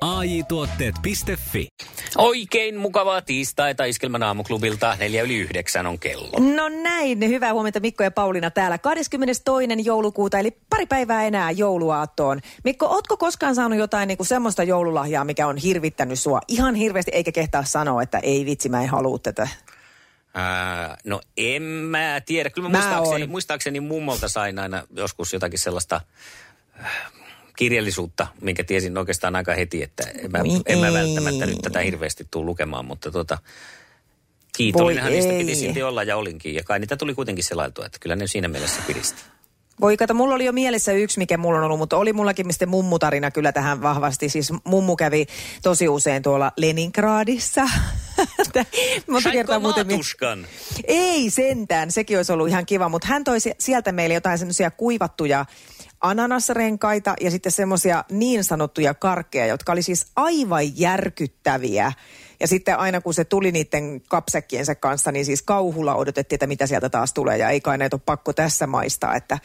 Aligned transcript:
AJ-tuotteet.fi. 0.00 1.68
Oikein 2.16 2.76
mukavaa 2.76 3.22
tiistaita 3.22 3.84
Iskelmän 3.84 4.22
aamuklubilta. 4.22 4.96
Neljä 5.00 5.22
yli 5.22 5.36
yhdeksän 5.36 5.86
on 5.86 5.98
kello. 5.98 6.54
No 6.54 6.68
näin, 6.68 7.28
hyvää 7.28 7.52
huomenta 7.52 7.80
Mikko 7.80 8.04
ja 8.04 8.10
Pauliina 8.10 8.50
täällä. 8.50 8.78
22. 8.78 9.52
joulukuuta, 9.84 10.38
eli 10.38 10.50
pari 10.70 10.86
päivää 10.86 11.24
enää 11.24 11.50
jouluaattoon. 11.50 12.40
Mikko, 12.64 12.86
ootko 12.86 13.16
koskaan 13.16 13.54
saanut 13.54 13.78
jotain 13.78 14.06
niinku 14.06 14.24
semmoista 14.24 14.62
joululahjaa, 14.62 15.24
mikä 15.24 15.46
on 15.46 15.56
hirvittänyt 15.56 16.18
sua 16.18 16.40
ihan 16.48 16.74
hirveästi, 16.74 17.10
eikä 17.14 17.32
kehtaa 17.32 17.64
sanoa, 17.64 18.02
että 18.02 18.18
ei 18.18 18.46
vitsi, 18.46 18.68
mä 18.68 18.82
en 18.82 18.88
halua 18.88 19.18
tätä? 19.18 19.48
Ää, 20.34 20.96
no 21.04 21.20
en 21.36 21.62
mä 21.62 22.20
tiedä. 22.26 22.50
Kyllä 22.50 22.68
mä, 22.68 22.78
Mä 22.78 22.84
muistaakseni, 22.84 23.26
muistaakseni 23.26 23.80
mummolta 23.80 24.28
sain 24.28 24.58
aina 24.58 24.82
joskus 24.90 25.32
jotakin 25.32 25.58
sellaista 25.58 26.00
kirjallisuutta, 27.58 28.26
minkä 28.40 28.64
tiesin 28.64 28.98
oikeastaan 28.98 29.36
aika 29.36 29.54
heti, 29.54 29.82
että 29.82 30.04
en 30.24 30.30
mä, 30.30 30.38
en 30.66 30.78
mä 30.78 30.92
välttämättä 30.92 31.46
nyt 31.46 31.58
tätä 31.62 31.80
hirveästi 31.80 32.26
tule 32.30 32.44
lukemaan, 32.44 32.84
mutta 32.84 33.10
tota, 33.10 33.38
kiitollinenhan 34.56 35.12
niistä 35.12 35.32
piti 35.32 35.54
silti 35.54 35.82
olla 35.82 36.02
ja 36.02 36.16
olinkin. 36.16 36.54
Ja 36.54 36.62
kai 36.62 36.78
niitä 36.78 36.96
tuli 36.96 37.14
kuitenkin 37.14 37.44
selailtua, 37.44 37.86
että 37.86 37.98
kyllä 38.00 38.16
ne 38.16 38.26
siinä 38.26 38.48
mielessä 38.48 38.82
piristi. 38.86 39.22
Voi 39.80 39.96
kato, 39.96 40.14
mulla 40.14 40.34
oli 40.34 40.44
jo 40.44 40.52
mielessä 40.52 40.92
yksi, 40.92 41.18
mikä 41.18 41.36
mulla 41.36 41.58
on 41.58 41.64
ollut, 41.64 41.78
mutta 41.78 41.96
oli 41.96 42.12
mullakin 42.12 42.52
sitten 42.52 42.68
mummutarina 42.68 43.30
kyllä 43.30 43.52
tähän 43.52 43.82
vahvasti. 43.82 44.28
Siis 44.28 44.52
mummu 44.64 44.96
kävi 44.96 45.26
tosi 45.62 45.88
usein 45.88 46.22
tuolla 46.22 46.52
Leningradissa. 46.56 47.62
Monta 49.10 49.30
kertaa 49.30 49.58
muuten 49.58 49.86
maatuskan? 49.86 50.46
Ei 50.84 51.30
sentään, 51.30 51.92
sekin 51.92 52.16
olisi 52.16 52.32
ollut 52.32 52.48
ihan 52.48 52.66
kiva, 52.66 52.88
mutta 52.88 53.08
hän 53.08 53.24
toi 53.24 53.40
si- 53.40 53.54
sieltä 53.58 53.92
meille 53.92 54.14
jotain 54.14 54.38
semmoisia 54.38 54.70
kuivattuja 54.70 55.46
ananasrenkaita 56.00 57.14
ja 57.20 57.30
sitten 57.30 57.52
semmoisia 57.52 58.04
niin 58.10 58.44
sanottuja 58.44 58.94
karkkeja, 58.94 59.46
jotka 59.46 59.72
oli 59.72 59.82
siis 59.82 60.06
aivan 60.16 60.78
järkyttäviä. 60.78 61.92
Ja 62.40 62.48
sitten 62.48 62.78
aina 62.78 63.00
kun 63.00 63.14
se 63.14 63.24
tuli 63.24 63.52
niiden 63.52 64.00
kapsekkiensa 64.08 64.74
kanssa, 64.74 65.12
niin 65.12 65.24
siis 65.24 65.42
kauhulla 65.42 65.94
odotettiin, 65.94 66.36
että 66.36 66.46
mitä 66.46 66.66
sieltä 66.66 66.88
taas 66.88 67.12
tulee. 67.12 67.38
Ja 67.38 67.50
ei 67.50 67.60
kai 67.60 67.78
näitä 67.78 67.96
ole 67.96 68.02
pakko 68.06 68.32
tässä 68.32 68.66
maistaa, 68.66 69.14
että 69.14 69.38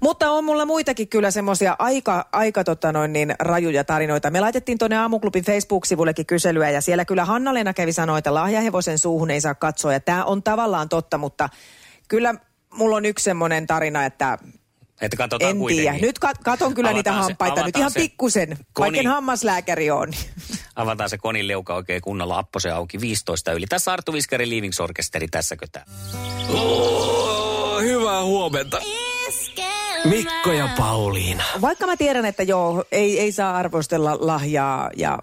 mutta 0.00 0.30
on 0.30 0.44
mulla 0.44 0.66
muitakin 0.66 1.08
kyllä 1.08 1.30
semmoisia 1.30 1.76
aika, 1.78 2.28
aika 2.32 2.64
tota 2.64 2.92
noin 2.92 3.12
niin, 3.12 3.34
rajuja 3.38 3.84
tarinoita. 3.84 4.30
Me 4.30 4.40
laitettiin 4.40 4.78
tuonne 4.78 4.96
Aamuklubin 4.96 5.44
Facebook-sivullekin 5.44 6.26
kyselyä 6.26 6.70
ja 6.70 6.80
siellä 6.80 7.04
kyllä 7.04 7.24
Hanna-Leena 7.24 7.74
kävi 7.74 7.92
sanoa, 7.92 8.18
että 8.18 8.34
lahjahevosen 8.34 8.98
suuhun 8.98 9.30
ei 9.30 9.40
saa 9.40 9.54
katsoa. 9.54 9.92
Ja 9.92 10.00
tämä 10.00 10.24
on 10.24 10.42
tavallaan 10.42 10.88
totta, 10.88 11.18
mutta 11.18 11.48
kyllä 12.08 12.34
mulla 12.74 12.96
on 12.96 13.04
yksi 13.04 13.24
semmoinen 13.24 13.66
tarina, 13.66 14.04
että 14.04 14.38
Että 15.00 15.16
katsotaan 15.16 15.50
en 15.50 15.58
kuitenkin. 15.58 15.92
tiedä. 15.92 16.06
Nyt 16.06 16.18
kat- 16.26 16.42
katon 16.44 16.74
kyllä 16.74 16.92
niitä 16.92 17.10
Avataan 17.10 17.26
se- 17.26 17.32
hampaita 17.32 17.54
nyt 17.54 17.62
avataan 17.62 17.80
ihan 17.80 17.90
se 17.90 18.00
pikkusen, 18.00 18.58
koni. 18.72 18.96
vaikka 18.98 19.10
hammaslääkäri 19.14 19.90
on. 19.90 20.12
Avataan 20.76 21.10
se 21.10 21.18
konin 21.18 21.48
leuka 21.48 21.74
oikein 21.74 22.02
kunnolla 22.02 22.38
apposen 22.38 22.74
auki 22.74 23.00
15 23.00 23.52
yli. 23.52 23.66
Tässä 23.66 23.92
Arttu 23.92 24.12
Viskari 24.12 24.50
Leavings 24.50 24.80
Orkesteri, 24.80 25.28
tässäkö 25.28 25.66
tää? 25.72 25.84
Oh, 26.48 27.80
hyvää 27.82 28.24
huomenta. 28.24 28.80
Mikko 30.04 30.52
ja 30.52 30.68
Pauliina. 30.78 31.44
Vaikka 31.60 31.86
mä 31.86 31.96
tiedän, 31.96 32.24
että 32.24 32.42
joo, 32.42 32.84
ei, 32.92 33.20
ei 33.20 33.32
saa 33.32 33.56
arvostella 33.56 34.18
lahjaa 34.20 34.90
ja 34.96 35.18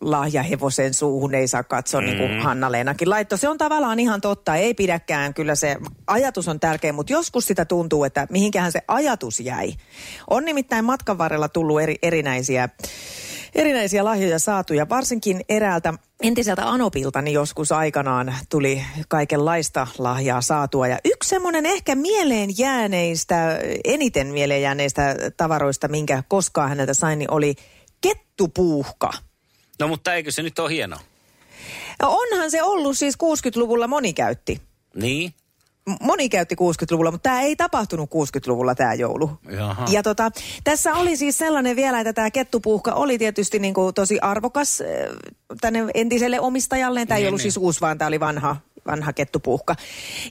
lahjahevosen 0.00 0.94
suuhun 0.94 1.34
ei 1.34 1.48
saa 1.48 1.62
katsoa, 1.62 2.00
mm. 2.00 2.06
niin 2.06 2.18
kuin 2.18 2.40
Hanna-Leenakin 2.40 3.10
laittoi. 3.10 3.38
Se 3.38 3.48
on 3.48 3.58
tavallaan 3.58 4.00
ihan 4.00 4.20
totta, 4.20 4.56
ei 4.56 4.74
pidäkään. 4.74 5.34
Kyllä 5.34 5.54
se 5.54 5.76
ajatus 6.06 6.48
on 6.48 6.60
tärkeä, 6.60 6.92
mutta 6.92 7.12
joskus 7.12 7.46
sitä 7.46 7.64
tuntuu, 7.64 8.04
että 8.04 8.26
mihinkähän 8.30 8.72
se 8.72 8.80
ajatus 8.88 9.40
jäi. 9.40 9.72
On 10.30 10.44
nimittäin 10.44 10.84
matkan 10.84 11.18
varrella 11.18 11.48
tullut 11.48 11.80
eri, 11.80 11.96
erinäisiä, 12.02 12.68
erinäisiä 13.54 14.04
lahjoja 14.04 14.38
saatuja, 14.38 14.88
varsinkin 14.88 15.40
eräältä 15.48 15.94
entiseltä 16.22 16.68
Anopilta 16.68 17.22
niin 17.22 17.34
joskus 17.34 17.72
aikanaan 17.72 18.34
tuli 18.48 18.84
kaikenlaista 19.08 19.86
lahjaa 19.98 20.40
saatua. 20.40 20.88
Ja 20.88 20.98
yksi 21.04 21.28
semmoinen 21.28 21.66
ehkä 21.66 21.94
mieleen 21.94 22.50
jääneistä, 22.58 23.58
eniten 23.84 24.26
mieleen 24.26 24.62
jääneistä 24.62 25.16
tavaroista, 25.36 25.88
minkä 25.88 26.22
koskaan 26.28 26.68
häneltä 26.68 26.94
sain, 26.94 27.18
niin 27.18 27.30
oli 27.30 27.54
kettupuuhka. 28.00 29.10
No 29.80 29.88
mutta 29.88 30.14
eikö 30.14 30.32
se 30.32 30.42
nyt 30.42 30.58
ole 30.58 30.70
hieno? 30.70 30.96
Ja 32.00 32.08
onhan 32.08 32.50
se 32.50 32.62
ollut 32.62 32.98
siis 32.98 33.14
60-luvulla 33.14 33.86
moni 33.86 34.12
käytti. 34.12 34.60
Niin? 34.94 35.34
Moni 36.00 36.28
käytti 36.28 36.54
60-luvulla, 36.54 37.10
mutta 37.10 37.28
tämä 37.28 37.40
ei 37.40 37.56
tapahtunut 37.56 38.10
60-luvulla 38.10 38.74
tämä 38.74 38.94
joulu. 38.94 39.30
Jaha. 39.50 39.86
Ja 39.90 40.02
tota, 40.02 40.30
tässä 40.64 40.94
oli 40.94 41.16
siis 41.16 41.38
sellainen 41.38 41.76
vielä, 41.76 42.00
että 42.00 42.12
tämä 42.12 42.30
kettupuuhka 42.30 42.92
oli 42.92 43.18
tietysti 43.18 43.58
niin 43.58 43.74
kuin 43.74 43.94
tosi 43.94 44.18
arvokas 44.20 44.80
äh, 44.80 44.86
tänne 45.60 45.84
entiselle 45.94 46.40
omistajalleen. 46.40 47.08
Tämä 47.08 47.18
ei 47.18 47.22
Niin, 47.22 47.28
ollut 47.28 47.38
niin. 47.38 47.42
siis 47.42 47.56
uusi, 47.56 47.80
vaan 47.80 47.98
tämä 47.98 48.08
oli 48.08 48.20
vanha, 48.20 48.56
vanha 48.86 49.12
kettupuuhka. 49.12 49.74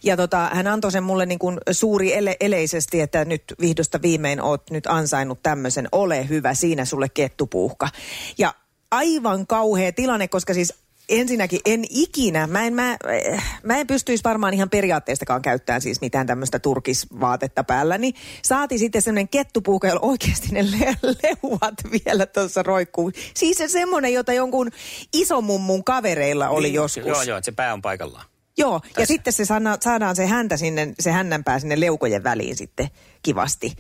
Ja 0.04 0.18
tota, 0.18 0.50
hän 0.54 0.68
antoi 0.68 0.92
sen 0.92 1.04
mulle 1.04 1.26
niin 1.26 1.40
kuin 1.40 1.58
suuri 1.72 2.14
ele, 2.14 2.38
eleisesti, 2.40 3.02
että 3.02 3.26
nyt 3.26 3.44
vihdosta 3.62 4.02
viimein 4.02 4.42
oot 4.42 4.70
nyt 4.70 4.88
ansainnut 4.88 5.44
tämmöisen. 5.44 5.88
Ole 5.92 6.30
hyvä, 6.30 6.54
siinä 6.54 6.86
sulle 6.86 7.10
kettupuuhka. 7.10 7.90
Ja 8.38 8.54
aivan 8.92 9.48
kauhea 9.48 9.92
tilanne, 9.92 10.28
koska 10.28 10.54
siis 10.54 10.74
ensinnäkin 11.12 11.60
en 11.66 11.84
ikinä, 11.90 12.48
mä 12.48 12.66
en, 12.66 12.74
mä, 12.74 12.98
äh, 13.36 13.60
mä 13.64 13.78
en 13.78 13.88
pystyisi 13.88 14.24
varmaan 14.24 14.54
ihan 14.54 14.70
periaatteestakaan 14.70 15.42
käyttämään 15.42 15.82
siis 15.82 16.02
mitään 16.02 16.28
tämmöistä 16.28 16.60
turkisvaatetta 16.60 17.64
päälläni. 17.64 18.14
Saati 18.42 18.78
sitten 18.78 19.02
semmoinen 19.02 19.30
kettupuuka, 19.30 19.88
jolla 19.88 20.08
oikeasti 20.08 20.48
ne 20.52 20.64
le- 20.64 20.98
leuat 21.24 21.74
vielä 21.92 22.26
tuossa 22.26 22.64
roikkuu. 22.64 23.12
Siis 23.34 23.58
se 23.58 23.68
semmoinen, 23.68 24.14
jota 24.14 24.34
jonkun 24.34 24.72
isomummun 25.14 25.84
kavereilla 25.84 26.50
oli 26.50 26.68
niin, 26.68 26.74
joskus. 26.74 27.06
Joo, 27.06 27.22
joo, 27.22 27.38
että 27.38 27.46
se 27.46 27.52
pää 27.52 27.74
on 27.74 27.82
paikallaan. 27.82 28.26
Joo, 28.58 28.74
ja 28.74 28.80
Tässä. 28.94 29.06
sitten 29.06 29.34
se 29.34 29.46
saadaan, 29.46 29.78
saadaan 29.82 30.16
se 30.16 30.26
häntä 30.26 30.58
sinne, 30.58 30.94
se 31.00 31.12
hännänpää 31.12 31.60
sinne 31.60 31.80
leukojen 31.80 32.24
väliin 32.24 32.56
sitten 32.56 32.88
kivasti. 33.24 33.74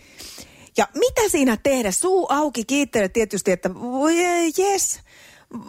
Ja 0.77 0.87
mitä 0.93 1.21
siinä 1.29 1.57
tehdä? 1.63 1.91
Suu 1.91 2.27
auki, 2.29 2.65
kiittele 2.65 3.09
tietysti, 3.09 3.51
että 3.51 3.73
voi 3.75 4.15
jes, 4.57 4.99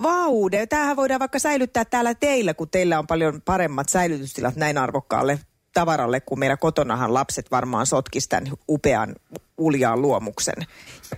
vaude. 0.03 0.67
Tämähän 0.67 0.97
voidaan 0.97 1.21
vaikka 1.21 1.39
säilyttää 1.39 1.85
täällä 1.85 2.15
teillä, 2.15 2.55
kun 2.55 2.69
teillä 2.71 2.99
on 2.99 3.07
paljon 3.07 3.43
paremmat 3.45 3.89
säilytystilat 3.89 4.57
näin 4.57 4.79
arvokkaalle 4.79 5.39
tavaralle, 5.75 6.21
kun 6.21 6.39
meillä 6.39 6.57
kotonahan 6.57 7.15
lapset 7.15 7.51
varmaan 7.51 7.87
sotkis 7.87 8.29
tämän 8.29 8.53
upean 8.69 9.15
uljaan 9.59 10.03
luomuksen. 10.03 10.67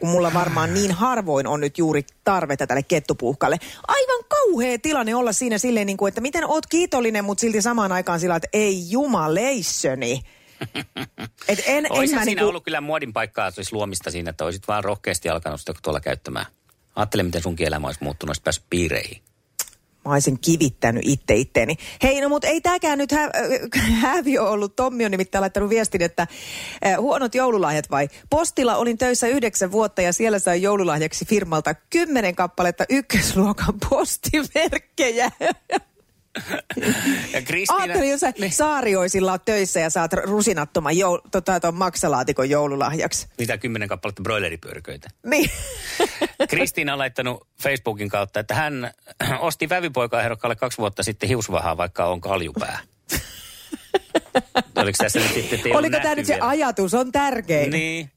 Kun 0.00 0.08
mulla 0.08 0.34
varmaan 0.34 0.74
niin 0.74 0.92
harvoin 0.92 1.46
on 1.46 1.60
nyt 1.60 1.78
juuri 1.78 2.04
tarvetta 2.24 2.66
tälle 2.66 2.82
kettupuhkalle. 2.82 3.58
Aivan 3.88 4.24
kauhea 4.28 4.78
tilanne 4.78 5.14
olla 5.14 5.32
siinä 5.32 5.58
silleen, 5.58 5.86
niin 5.86 5.96
kuin, 5.96 6.08
että 6.08 6.20
miten 6.20 6.46
oot 6.46 6.66
kiitollinen, 6.66 7.24
mutta 7.24 7.40
silti 7.40 7.62
samaan 7.62 7.92
aikaan 7.92 8.20
sillä, 8.20 8.36
että 8.36 8.48
ei 8.52 8.90
jumaleissöni. 8.90 10.20
Et 11.48 11.62
en, 11.66 11.86
en 11.86 11.92
mä 11.92 12.06
siinä 12.06 12.24
niinku, 12.24 12.44
ollut 12.44 12.64
kyllä 12.64 12.80
muodin 12.80 13.12
paikkaa, 13.12 13.50
olisi 13.56 13.72
luomista 13.72 14.10
siinä, 14.10 14.30
että 14.30 14.44
olisit 14.44 14.68
vaan 14.68 14.84
rohkeasti 14.84 15.28
alkanut 15.28 15.60
sitä 15.60 15.72
tuolla 15.82 16.00
käyttämään. 16.00 16.46
Ajattele, 16.96 17.22
miten 17.22 17.42
sunkin 17.42 17.66
elämä 17.66 17.86
olisi 17.86 18.04
muuttunut, 18.04 18.30
olisi 18.30 18.42
päässyt 18.42 18.64
piireihin. 18.70 19.22
Mä 20.04 20.12
olisin 20.12 20.38
kivittänyt 20.40 21.02
itse 21.06 21.34
itteeni. 21.34 21.76
Hei, 22.02 22.20
no 22.20 22.28
mutta 22.28 22.48
ei 22.48 22.60
tämäkään 22.60 22.98
nyt 22.98 23.12
hä- 23.12 23.30
häviö 24.02 24.42
ollut. 24.42 24.76
Tommi 24.76 25.04
on 25.04 25.10
nimittäin 25.10 25.40
laittanut 25.40 25.70
viestin, 25.70 26.02
että 26.02 26.26
äh, 26.86 26.96
huonot 26.98 27.34
joululahjat 27.34 27.90
vai? 27.90 28.08
Postilla 28.30 28.76
olin 28.76 28.98
töissä 28.98 29.26
yhdeksän 29.26 29.72
vuotta 29.72 30.02
ja 30.02 30.12
siellä 30.12 30.38
sai 30.38 30.62
joululahjaksi 30.62 31.24
firmalta 31.24 31.74
kymmenen 31.74 32.34
kappaletta 32.34 32.84
ykkösluokan 32.88 33.74
postimerkkejä. 33.90 35.30
Ja 37.32 37.42
Kristiina... 37.42 37.82
Ajattelin, 37.82 38.10
jos 38.10 38.20
sä 38.20 38.32
saarioisilla 38.50 39.32
oot 39.32 39.44
töissä 39.44 39.80
ja 39.80 39.90
saat 39.90 40.12
rusinattoman 40.12 40.92
joul- 40.92 41.28
tota, 41.30 41.60
ton 41.60 41.74
maksalaatikon 41.74 42.50
joululahjaksi. 42.50 43.26
Mitä 43.38 43.58
kymmenen 43.58 43.88
kappaletta 43.88 44.22
broileripyörköitä. 44.22 45.08
Niin. 45.26 45.50
Kristiina 46.56 46.92
on 46.92 46.98
laittanut 46.98 47.46
Facebookin 47.62 48.08
kautta, 48.08 48.40
että 48.40 48.54
hän 48.54 48.92
osti 49.40 49.68
vävipoika-ehdokkaalle 49.68 50.56
kaksi 50.56 50.78
vuotta 50.78 51.02
sitten 51.02 51.28
hiusvahaa, 51.28 51.76
vaikka 51.76 52.06
on 52.06 52.20
kaljupää. 52.20 52.78
Oliko 54.76 54.96
tässä 54.98 55.18
nyt 55.18 55.32
sitten, 55.34 55.56
että 55.58 55.68
ei 55.68 55.74
Oliko 55.74 55.96
tämä 56.02 56.14
nyt 56.14 56.26
se 56.26 56.32
vielä? 56.32 56.48
ajatus? 56.48 56.94
On 56.94 57.12
tärkein. 57.12 57.70
Niin. 57.70 58.10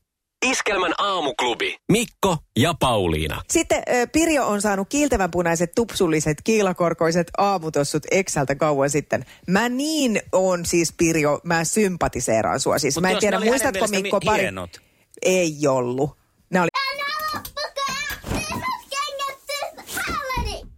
Iskelmän 0.46 0.94
aamuklubi. 0.98 1.78
Mikko 1.92 2.38
ja 2.60 2.74
Pauliina. 2.80 3.42
Sitten 3.50 3.84
ö, 3.94 4.08
Pirjo 4.08 4.48
on 4.48 4.62
saanut 4.62 4.90
kiiltävän 4.90 5.32
punaiset, 5.32 5.72
tupsulliset, 5.76 6.38
kiilakorkoiset 6.44 7.28
aamutossut 7.38 8.04
Exältä 8.12 8.56
kauan 8.56 8.90
sitten. 8.90 9.26
Mä 9.48 9.70
niin 9.70 10.22
on 10.32 10.66
siis 10.66 10.94
Pirjo, 10.98 11.40
mä 11.44 11.64
sympatiseeraan 11.64 12.60
sua. 12.60 12.80
Siis 12.80 12.96
Mut 12.96 13.02
mä 13.02 13.10
en 13.12 13.18
tiedä, 13.20 13.40
muistatko 13.40 13.88
Mikko 13.88 14.20
mi- 14.20 14.26
pari... 14.26 14.42
hienot. 14.42 14.82
Ei 15.22 15.68
ollut. 15.68 16.18
Ne 16.50 16.62
oli... 16.62 16.70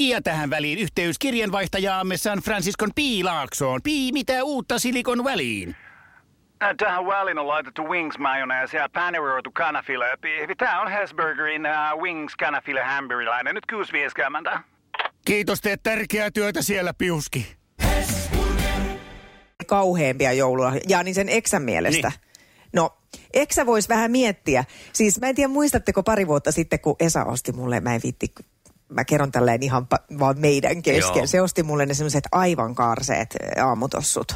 Ja 0.00 0.22
tähän 0.22 0.50
väliin 0.50 0.78
yhteys 0.78 1.18
kirjanvaihtajaamme 1.18 2.16
San 2.16 2.38
Franciscon 2.38 2.90
Piilaaksoon. 2.94 3.80
Pii, 3.82 4.12
mitä 4.12 4.44
uutta 4.44 4.78
Silikon 4.78 5.24
väliin? 5.24 5.76
Äh, 6.62 6.74
Tähän 6.76 7.06
väliin 7.06 7.38
on 7.38 7.48
laitettu 7.48 7.82
wings 7.88 8.18
mayonnaise 8.18 8.76
ja 8.76 8.88
paneroitu 8.94 9.50
kanafila. 9.50 10.04
Tämä 10.58 10.80
on 10.80 10.90
Hesburgerin 10.90 11.62
uh, 11.66 12.02
wings 12.02 12.36
kanafila 12.36 12.84
hamburilainen. 12.84 13.54
Nyt 13.54 13.64
6.50. 14.52 14.58
Kiitos, 15.24 15.60
teet 15.60 15.82
tärkeää 15.82 16.30
työtä 16.30 16.62
siellä, 16.62 16.94
Piuski. 16.94 17.56
kauheampia 19.66 20.32
joulua, 20.32 20.72
ja 20.88 21.02
niin 21.02 21.14
sen 21.14 21.28
Eksän 21.28 21.62
mielestä. 21.62 22.08
Niin. 22.08 22.20
No, 22.72 22.98
Eksä 23.34 23.66
voisi 23.66 23.88
vähän 23.88 24.10
miettiä. 24.10 24.64
Siis 24.92 25.20
mä 25.20 25.26
en 25.28 25.34
tiedä, 25.34 25.48
muistatteko 25.48 26.02
pari 26.02 26.26
vuotta 26.26 26.52
sitten, 26.52 26.80
kun 26.80 26.96
Esa 27.00 27.24
osti 27.24 27.52
mulle, 27.52 27.80
mä 27.80 27.94
en 27.94 28.00
viitti, 28.02 28.34
mä 28.88 29.04
kerron 29.04 29.32
tälleen 29.32 29.62
ihan 29.62 29.86
pa- 29.94 30.18
vaan 30.18 30.38
meidän 30.38 30.82
kesken. 30.82 31.16
Joo. 31.16 31.26
Se 31.26 31.40
osti 31.40 31.62
mulle 31.62 31.86
ne 31.86 31.94
semmoiset 31.94 32.24
aivan 32.32 32.74
karseet 32.74 33.36
ä, 33.58 33.66
aamutossut. 33.66 34.32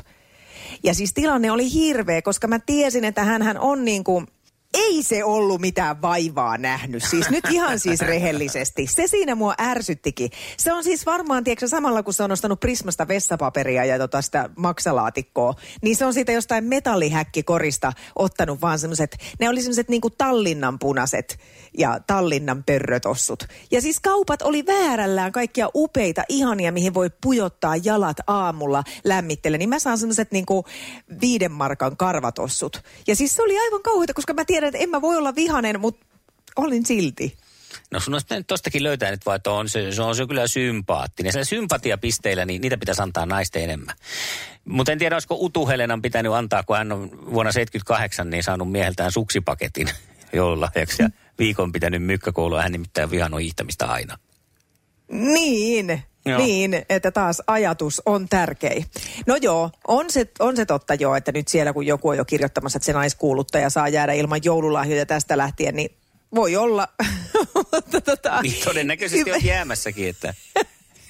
Ja 0.82 0.94
siis 0.94 1.14
tilanne 1.14 1.50
oli 1.50 1.72
hirveä, 1.72 2.22
koska 2.22 2.48
mä 2.48 2.58
tiesin, 2.58 3.04
että 3.04 3.24
hän 3.24 3.58
on 3.58 3.84
niin 3.84 4.04
kuin, 4.04 4.26
ei 4.74 5.02
se 5.02 5.24
ollut 5.24 5.60
mitään 5.60 6.02
vaivaa 6.02 6.58
nähnyt. 6.58 7.02
Siis 7.04 7.30
nyt 7.30 7.44
ihan 7.50 7.78
siis 7.78 8.00
rehellisesti. 8.00 8.86
Se 8.86 9.06
siinä 9.06 9.34
mua 9.34 9.54
ärsyttikin. 9.60 10.30
Se 10.56 10.72
on 10.72 10.84
siis 10.84 11.06
varmaan, 11.06 11.44
tiedätkö, 11.44 11.68
samalla 11.68 12.02
kun 12.02 12.14
se 12.14 12.22
on 12.22 12.32
ostanut 12.32 12.60
Prismasta 12.60 13.08
vessapaperia 13.08 13.84
ja 13.84 13.98
tota 13.98 14.22
sitä 14.22 14.50
maksalaatikkoa, 14.56 15.54
niin 15.82 15.96
se 15.96 16.06
on 16.06 16.14
siitä 16.14 16.32
jostain 16.32 16.64
metallihäkkikorista 16.64 17.92
ottanut 18.16 18.60
vaan 18.60 18.78
semmoiset, 18.78 19.16
ne 19.40 19.48
oli 19.48 19.60
semmoiset 19.60 19.88
niinku 19.88 20.10
Tallinnan 20.10 20.78
punaiset 20.78 21.38
ja 21.78 22.00
Tallinnan 22.06 22.64
pörrötossut. 22.64 23.46
Ja 23.70 23.80
siis 23.80 24.00
kaupat 24.00 24.42
oli 24.42 24.66
väärällään 24.66 25.32
kaikkia 25.32 25.68
upeita, 25.74 26.22
ihania, 26.28 26.72
mihin 26.72 26.94
voi 26.94 27.10
pujottaa 27.22 27.76
jalat 27.76 28.16
aamulla 28.26 28.82
lämmittele. 29.04 29.58
Niin 29.58 29.68
mä 29.68 29.78
saan 29.78 29.98
semmoiset 29.98 30.32
niinku 30.32 30.64
viiden 31.20 31.52
markan 31.52 31.96
karvatossut. 31.96 32.82
Ja 33.06 33.16
siis 33.16 33.34
se 33.34 33.42
oli 33.42 33.58
aivan 33.58 33.82
kauheita, 33.82 34.14
koska 34.14 34.34
mä 34.34 34.44
tiedän, 34.44 34.61
että 34.64 34.78
en 34.78 34.90
mä 34.90 35.02
voi 35.02 35.16
olla 35.16 35.34
vihanen, 35.34 35.80
mutta 35.80 36.06
olin 36.56 36.86
silti. 36.86 37.36
No 37.90 38.00
sun 38.00 38.14
olisi 38.14 38.26
pitänyt 38.26 38.46
tostakin 38.46 38.82
löytää 38.82 39.10
nyt 39.10 39.26
vaan, 39.26 39.36
että 39.36 39.50
on 39.50 39.68
se, 39.68 39.92
se 39.92 40.02
on 40.02 40.16
se 40.16 40.26
kyllä 40.26 40.46
sympaattinen. 40.46 41.32
Sillä 41.32 41.44
sympatiapisteillä, 41.44 42.44
niin 42.44 42.60
niitä 42.60 42.78
pitäisi 42.78 43.02
antaa 43.02 43.26
naisten 43.26 43.62
enemmän. 43.62 43.96
Mutta 44.64 44.92
en 44.92 44.98
tiedä, 44.98 45.16
olisiko 45.16 45.36
Utu 45.40 45.68
Helenan 45.68 46.02
pitänyt 46.02 46.32
antaa, 46.32 46.62
kun 46.62 46.76
hän 46.76 46.92
on 46.92 47.10
vuonna 47.32 47.52
78 47.52 48.30
niin 48.30 48.42
saanut 48.42 48.72
mieheltään 48.72 49.12
suksipaketin 49.12 49.88
joululahjaksi. 50.32 51.02
Ja 51.02 51.08
viikon 51.38 51.72
pitänyt 51.72 52.02
mykkäkoulua, 52.02 52.62
hän 52.62 52.72
nimittäin 52.72 53.10
vihannut 53.10 53.40
hiihtämistä 53.40 53.86
aina. 53.86 54.18
Niin, 55.12 56.02
Joo. 56.24 56.38
niin, 56.38 56.82
että 56.88 57.10
taas 57.10 57.42
ajatus 57.46 58.02
on 58.06 58.28
tärkeä. 58.28 58.84
No 59.26 59.36
joo, 59.36 59.70
on 59.88 60.10
se, 60.10 60.26
on 60.38 60.56
se 60.56 60.66
totta 60.66 60.94
joo, 60.94 61.16
että 61.16 61.32
nyt 61.32 61.48
siellä 61.48 61.72
kun 61.72 61.86
joku 61.86 62.08
on 62.08 62.16
jo 62.16 62.24
kirjoittamassa, 62.24 62.76
että 62.76 62.86
se 62.86 62.92
naiskuuluttaja 62.92 63.70
saa 63.70 63.88
jäädä 63.88 64.12
ilman 64.12 64.40
joululahjoja 64.44 65.06
tästä 65.06 65.38
lähtien, 65.38 65.76
niin 65.76 65.96
voi 66.34 66.56
olla. 66.56 66.88
Mutta 67.54 68.00
tota, 68.00 68.42
Niin 68.42 68.64
todennäköisesti 68.64 69.32
on 69.32 69.44
jäämässäkin, 69.54 70.08
että 70.08 70.34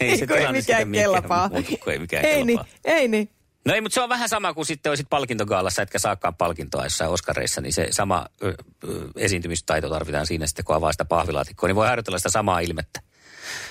ei 0.00 0.18
se 0.18 0.26
tilanne 0.26 0.52
mikään 0.52 0.92
kelpaa. 0.92 1.50
ei 1.86 1.98
mikään 1.98 2.24
ei 2.24 2.44
niin, 2.44 2.60
ei 2.84 3.08
niin. 3.08 3.30
No 3.64 3.74
ei, 3.74 3.80
mutta 3.80 3.94
se 3.94 4.00
on 4.00 4.08
vähän 4.08 4.28
sama 4.28 4.54
kuin 4.54 4.66
sitten 4.66 4.90
olisit 4.90 5.06
palkintogaalassa, 5.10 5.82
etkä 5.82 5.98
saakaan 5.98 6.34
palkintoa 6.34 6.84
jossain 6.84 7.10
Oskareissa, 7.10 7.60
niin 7.60 7.72
se 7.72 7.86
sama 7.90 8.26
ö, 8.42 8.54
ö, 8.84 9.08
esiintymistaito 9.16 9.88
tarvitaan 9.88 10.26
siinä 10.26 10.46
sitten, 10.46 10.64
kun 10.64 10.76
avaa 10.76 10.92
sitä 10.92 11.04
pahvilaatikkoa, 11.04 11.66
niin 11.66 11.76
voi 11.76 11.86
harjoitella 11.86 12.18
sitä 12.18 12.28
samaa 12.30 12.60
ilmettä. 12.60 13.00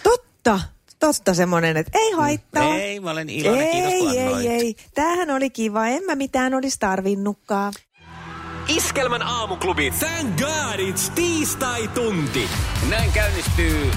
Totta, 0.03 0.59
totta 1.01 1.33
semmoinen, 1.33 1.77
että 1.77 1.99
ei 1.99 2.11
haittaa. 2.11 2.75
Ei, 2.75 2.99
mä 2.99 3.11
olen 3.11 3.29
iloinen, 3.29 3.67
ei, 3.67 4.19
ei, 4.19 4.47
ei. 4.47 4.75
Tämähän 4.95 5.31
oli 5.31 5.49
kiva, 5.49 5.87
en 5.87 6.03
mä 6.03 6.15
mitään 6.15 6.53
olisi 6.53 6.77
tarvinnutkaan. 6.79 7.73
Iskelmän 8.67 9.21
aamuklubi. 9.21 9.91
Thank 9.91 10.37
God 10.37 10.79
it's 10.79 11.11
tiistai-tunti. 11.15 12.49
Näin 12.89 13.11
käynnistyy 13.11 13.91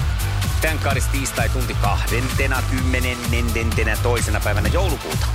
tämän 0.61 0.79
kaadis 0.79 1.07
tiistai 1.07 1.49
tunti 1.49 1.73
kahdentena 1.73 2.63
kymmenennentenä 2.71 3.97
toisena 4.03 4.39
päivänä 4.43 4.69
joulukuuta. 4.69 5.27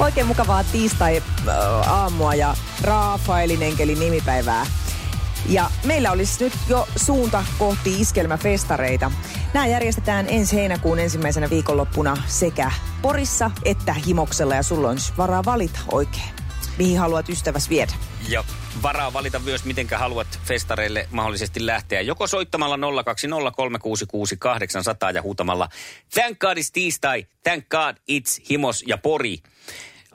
Oikein 0.00 0.26
mukavaa 0.26 0.64
tiistai-aamua 0.64 2.34
ja 2.34 2.54
Raafaelin 2.82 3.62
enkelin 3.62 4.00
nimipäivää. 4.00 4.66
Ja 5.48 5.70
meillä 5.84 6.12
olisi 6.12 6.44
nyt 6.44 6.52
jo 6.68 6.88
suunta 6.96 7.44
kohti 7.58 8.00
iskelmäfestareita. 8.00 9.12
Nämä 9.54 9.66
järjestetään 9.66 10.26
ensi 10.28 10.56
heinäkuun 10.56 10.98
ensimmäisenä 10.98 11.50
viikonloppuna 11.50 12.16
sekä 12.26 12.70
Porissa 13.02 13.50
että 13.64 13.92
Himoksella 13.92 14.54
ja 14.54 14.62
sulla 14.62 14.88
on 14.88 14.96
varaa 15.18 15.44
valita 15.44 15.78
oikein, 15.92 16.28
mihin 16.78 16.98
haluat 16.98 17.28
ystäväs 17.28 17.70
viedä. 17.70 17.92
Ja 18.28 18.44
varaa 18.82 19.12
valita 19.12 19.38
myös, 19.38 19.64
mitenkä 19.64 19.98
haluat 19.98 20.40
festareille 20.44 21.08
mahdollisesti 21.10 21.66
lähteä. 21.66 22.00
Joko 22.00 22.26
soittamalla 22.26 22.76
020366800 22.76 22.80
ja 25.14 25.22
huutamalla 25.22 25.68
Thank 26.14 26.38
God 26.38 26.56
it's 26.56 26.70
tiistai, 26.72 27.26
thank 27.42 27.68
God 27.68 27.96
it's 28.12 28.44
himos 28.50 28.84
ja 28.86 28.98
pori. 28.98 29.38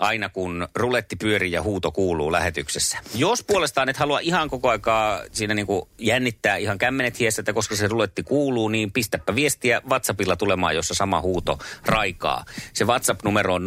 Aina 0.01 0.29
kun 0.29 0.67
ruletti 0.75 1.15
pyörii 1.15 1.51
ja 1.51 1.61
huuto 1.61 1.91
kuuluu 1.91 2.31
lähetyksessä. 2.31 2.97
Jos 3.15 3.43
puolestaan 3.43 3.89
et 3.89 3.97
halua 3.97 4.19
ihan 4.19 4.49
koko 4.49 4.69
aikaa 4.69 5.21
siinä 5.31 5.53
niinku 5.53 5.89
jännittää 5.97 6.55
ihan 6.55 6.77
kämmenet 6.77 7.19
hiessä, 7.19 7.41
että 7.41 7.53
koska 7.53 7.75
se 7.75 7.87
ruletti 7.87 8.23
kuuluu, 8.23 8.69
niin 8.69 8.91
pistäpä 8.91 9.35
viestiä 9.35 9.81
WhatsAppilla 9.89 10.35
tulemaan, 10.35 10.75
jossa 10.75 10.93
sama 10.93 11.21
huuto 11.21 11.59
raikaa. 11.85 12.45
Se 12.73 12.85
WhatsApp-numero 12.85 13.53
on 13.53 13.65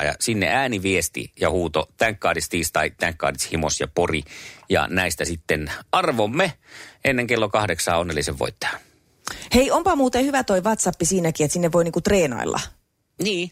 0440366800 0.00 0.04
ja 0.04 0.14
sinne 0.20 0.48
ääniviesti 0.48 1.32
ja 1.40 1.50
huuto 1.50 1.88
Thank 1.98 2.20
God 2.20 2.36
tiistai, 2.50 2.90
Thank 2.90 3.16
God 3.16 3.34
himos 3.52 3.80
ja 3.80 3.88
pori. 3.94 4.22
Ja 4.68 4.86
näistä 4.90 5.24
sitten 5.24 5.72
arvomme 5.92 6.52
ennen 7.04 7.26
kello 7.26 7.48
kahdeksaa 7.48 7.98
onnellisen 7.98 8.38
voittajan. 8.38 8.80
Hei, 9.54 9.70
onpa 9.70 9.96
muuten 9.96 10.24
hyvä 10.24 10.44
toi 10.44 10.60
WhatsApp 10.60 11.00
siinäkin, 11.02 11.44
että 11.44 11.52
sinne 11.52 11.72
voi 11.72 11.84
niinku 11.84 12.00
treenailla. 12.00 12.60
Niin, 13.22 13.50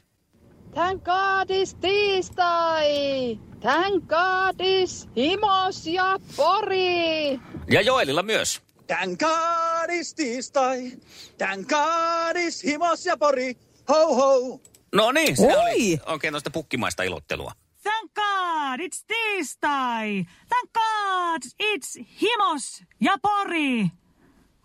Thank 0.75 1.05
God 1.05 1.51
is 1.51 1.75
tiistai! 1.75 3.39
Thank 3.61 4.05
God 4.09 4.57
is 4.61 5.09
himos 5.17 5.87
ja 5.87 6.19
pori! 6.37 7.41
ja 7.71 7.81
Joelilla 7.81 8.23
myös. 8.23 8.63
Tän 8.87 9.17
kaadis 9.19 10.15
tiistai, 10.15 10.93
tän 11.39 11.67
kaadis 11.67 12.65
himos 12.65 13.07
ja 13.07 13.17
pori, 13.17 13.57
ho 13.89 14.15
ho. 14.15 14.61
No 14.95 15.13
niin, 15.13 15.37
se 15.37 15.47
Oi! 15.47 15.53
oli 15.63 15.99
oikein 16.07 16.33
tuosta 16.33 16.51
pukkimaista 16.51 17.03
ilottelua. 17.03 17.53
Thank 17.83 18.13
God 18.15 18.81
it's 18.81 19.05
tiistai! 19.07 20.25
Thank 20.49 20.71
God 20.73 21.43
it's 21.63 22.05
himos 22.23 22.83
ja 23.01 23.17
pori! 23.23 23.91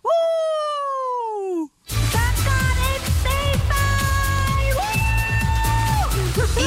Woo! 0.05 1.69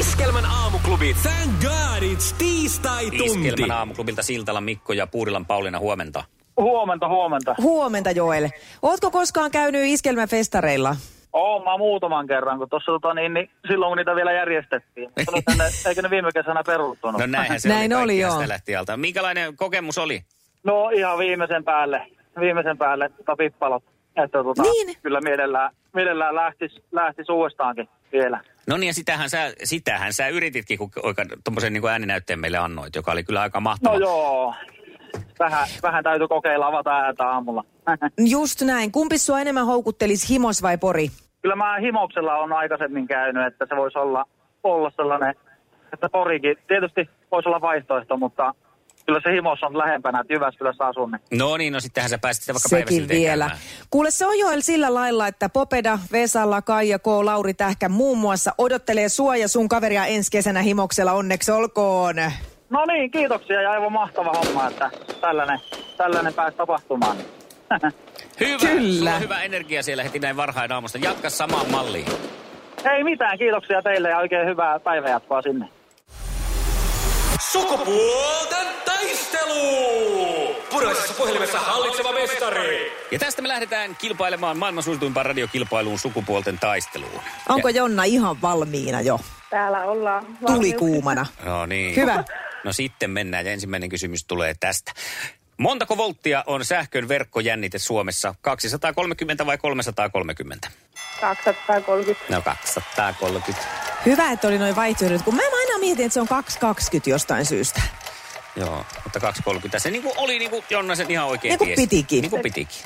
Iskelmän 0.01 0.45
aamuklubi. 0.45 1.17
Thank 1.23 1.53
God 1.61 2.03
it's 2.13 2.35
tiistai-tunti. 2.39 3.49
Iskelmän 3.49 3.71
aamuklubilta 3.77 4.23
Siltalan 4.23 4.65
Mikko 4.65 4.93
ja 4.93 5.07
Puurilan 5.07 5.47
Pauliina 5.47 5.79
huomenta. 5.79 6.25
Huomenta, 6.57 7.09
huomenta. 7.09 7.55
Huomenta 7.63 8.11
Joel. 8.11 8.49
Ootko 8.83 9.11
koskaan 9.11 9.51
käynyt 9.51 9.83
iskelmäfestareilla? 9.85 10.97
Oon 11.33 11.65
mä 11.65 11.79
muutaman 11.79 12.27
kerran, 12.27 12.59
kun 12.59 12.71
tuossa 12.71 12.93
tota, 12.93 13.15
niin, 13.15 13.35
niin, 13.35 13.51
silloin 13.69 13.91
kun 13.91 13.97
niitä 13.97 14.17
vielä 14.17 14.33
järjestettiin. 14.33 15.11
Tänne, 15.47 15.65
eikö 15.89 16.03
ne 16.03 16.11
viime 16.11 16.29
kesänä 16.35 16.63
peruuttunut? 16.67 17.21
No 17.21 17.27
näinhän 17.27 17.61
se 17.61 17.69
Näin 17.69 17.95
oli, 17.95 18.03
oli, 18.03 18.19
joo. 18.19 18.33
sitä 18.33 18.49
lähti 18.49 18.77
alta. 18.77 18.97
Minkälainen 18.97 19.57
kokemus 19.57 19.99
oli? 19.99 20.23
No 20.65 20.91
ihan 20.91 21.19
viimeisen 21.19 21.65
päälle. 21.65 22.07
viimeisen 22.41 22.79
päälle 22.79 23.09
tota 23.17 23.37
pippalot. 23.37 23.85
Että 24.17 24.43
tota, 24.43 24.63
Niin. 24.63 24.97
kyllä 25.03 25.21
mielellään, 25.21 25.71
mielellään 25.95 26.35
lähtis, 26.35 26.83
lähtis 26.93 27.29
uudestaankin 27.29 27.89
vielä. 28.13 28.41
No 28.67 28.77
niin, 28.77 28.87
ja 28.87 28.95
sitähän 28.95 29.31
sä, 29.31 29.53
sitähän 29.65 30.13
sä 30.13 30.29
yrititkin, 30.29 30.79
kun 30.79 30.91
oikein 31.03 31.29
tuommoisen 31.45 31.73
niin 31.73 31.89
ääninäytteen 31.89 32.41
meille 32.41 32.59
annoit, 32.59 32.97
joka 32.97 33.13
oli 33.13 33.25
kyllä 33.25 33.41
aika 33.41 33.61
mahtava. 33.61 33.95
No 33.95 34.01
joo, 34.01 34.55
vähän, 35.39 35.69
vähän 35.83 36.05
täytyy 36.05 36.29
kokeilla 36.29 36.67
avata 36.67 36.97
ääntä 36.97 37.29
aamulla. 37.29 37.65
Just 38.35 38.63
näin. 38.63 38.93
Kumpi 38.93 39.19
sua 39.19 39.41
enemmän 39.41 39.67
houkuttelisi, 39.67 40.29
himos 40.35 40.63
vai 40.63 40.79
pori? 40.79 41.09
kyllä 41.43 41.57
mä 41.57 41.77
himoksella 41.79 42.35
on 42.35 42.53
aikaisemmin 42.53 43.07
käynyt, 43.07 43.47
että 43.47 43.67
se 43.69 43.77
voisi 43.77 43.99
olla, 43.99 44.25
olla 44.65 44.93
sellainen, 44.97 45.35
että 45.93 46.09
porikin 46.09 46.57
tietysti 46.69 47.11
voisi 47.33 47.49
olla 47.49 47.61
vaihtoehto, 47.61 48.17
mutta 48.17 48.55
kyllä 49.07 49.21
se 49.25 49.33
himos 49.33 49.63
on 49.63 49.79
lähempänä, 49.79 50.21
että 50.21 50.33
Jyväskylässä 50.33 50.85
asun. 50.87 51.11
Niin. 51.11 51.39
No 51.39 51.57
niin, 51.57 51.73
no 51.73 51.81
sittenhän 51.81 52.11
sä 52.11 52.19
pääsit 52.19 52.43
sitä 52.43 52.53
vaikka 52.55 52.69
Sekin 52.69 53.09
vielä. 53.09 53.45
käymään. 53.45 53.61
Kuule, 53.91 54.11
se 54.11 54.27
on 54.27 54.39
Joel 54.39 54.61
sillä 54.61 54.95
lailla, 54.95 55.27
että 55.27 55.49
Popeda, 55.49 55.99
Vesalla, 56.13 56.63
Kaija 56.63 56.99
K, 56.99 57.07
Lauri 57.07 57.55
Tähkä 57.55 57.89
muun 57.89 58.19
muassa 58.19 58.55
odottelee 58.59 59.09
sua 59.09 59.37
ja 59.37 59.49
sun 59.49 59.69
kaveria 59.69 60.07
ensi 60.07 60.31
kesänä 60.31 60.63
himoksella. 60.63 61.13
Onneksi 61.13 61.53
olkoon. 61.53 62.17
No 62.71 62.85
niin, 62.85 63.11
kiitoksia 63.11 63.63
ja 63.63 63.71
aivan 63.71 63.93
mahtava 63.93 64.33
homma, 64.45 64.69
että 64.69 64.91
tällainen, 65.21 65.59
tällainen 65.97 66.35
pääsi 66.35 66.57
tapahtumaan. 66.57 67.17
Hyvä, 68.41 68.59
Kyllä. 68.59 68.93
sulla 68.99 69.15
on 69.15 69.21
hyvä 69.21 69.43
energia 69.43 69.83
siellä 69.83 70.03
heti 70.03 70.19
näin 70.19 70.37
varhain 70.37 70.73
aamusta. 70.73 70.99
Jatka 70.99 71.31
samaan 71.31 71.71
malliin. 71.71 72.07
Ei 72.93 73.05
mitään, 73.05 73.39
kiitoksia 73.39 73.83
teille 73.83 74.09
ja 74.11 74.19
oikein 74.19 74.47
hyvää 74.47 74.81
päivänjatkoa 74.81 75.43
sinne. 75.43 75.69
Sukupuolten 77.53 78.67
taistelu! 78.85 80.57
Puraisessa 80.71 81.15
puhelimessa 81.15 81.59
hallitseva 81.59 82.13
mestari. 82.13 82.93
Ja 83.11 83.19
tästä 83.19 83.43
me 83.43 83.49
lähdetään 83.49 83.97
kilpailemaan 83.97 84.59
maailman 84.59 84.83
suosituimpaan 84.83 85.27
radiokilpailuun 85.27 85.99
sukupuolten 85.99 86.59
taisteluun. 86.59 87.21
Onko 87.49 87.69
Ja, 87.69 87.75
Jonna 87.75 88.05
ihan 88.05 88.43
valmiina 88.43 89.01
jo? 89.01 89.21
Täällä 89.51 89.85
ollaan. 89.85 90.27
Tuli 90.47 90.73
kuumana. 90.73 91.27
no 91.45 91.67
niin. 91.67 91.97
Hyvä. 91.97 92.25
No 92.65 92.73
sitten 92.73 93.11
mennään 93.11 93.47
ja 93.47 93.53
ensimmäinen 93.53 93.89
kysymys 93.89 94.25
tulee 94.25 94.55
tästä. 94.61 94.93
Montako 95.57 95.97
volttia 95.97 96.45
on 96.47 96.65
sähkön 96.65 97.09
verkkojännite 97.09 97.79
Suomessa? 97.79 98.35
230 98.41 99.47
vai 99.47 99.59
330? 99.59 100.69
230. 101.21 102.25
No 102.29 102.43
230. 102.43 103.63
Hyvä, 104.07 104.31
että 104.31 104.49
oli 104.49 104.59
noin 104.59 104.77
vaihtoehdot, 104.77 105.23
kun 105.23 105.35
mä 105.35 105.43
mietin, 105.81 106.05
että 106.07 106.15
se 106.15 106.21
on 106.21 106.29
220 106.29 107.11
jostain 107.11 107.47
syystä. 107.47 107.83
Joo, 108.57 108.85
mutta 109.05 109.21
230. 109.21 109.79
Se 109.79 109.91
niinku 109.91 110.13
oli 110.17 110.39
niinku 110.39 110.65
Jonna 110.71 110.95
sen 110.95 111.11
ihan 111.11 111.27
oikein 111.27 111.51
Niinku 111.51 111.65
tiesi. 111.65 111.83
pitikin. 111.83 112.23
Niinku 112.23 112.39
pitikin. 112.39 112.83